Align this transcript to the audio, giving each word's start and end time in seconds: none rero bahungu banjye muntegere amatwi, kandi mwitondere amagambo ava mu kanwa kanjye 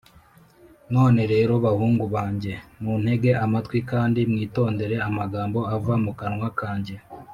none 0.93 1.21
rero 1.33 1.53
bahungu 1.65 2.03
banjye 2.15 2.53
muntegere 2.81 3.37
amatwi, 3.45 3.77
kandi 3.91 4.19
mwitondere 4.31 4.95
amagambo 5.07 5.59
ava 5.75 5.93
mu 6.03 6.11
kanwa 6.19 6.49
kanjye 6.59 6.95